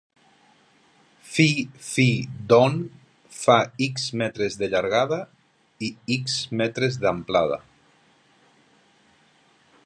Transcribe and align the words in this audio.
Phi 1.33 1.43
Phi 1.89 2.05
Don 2.53 2.79
fa 3.41 3.59
x 3.89 4.07
metres 4.23 4.57
de 4.63 4.71
llargada 4.73 5.21
i 5.89 5.93
x 6.17 6.39
metres 6.63 6.99
de 7.05 7.11
amplada. 7.13 7.61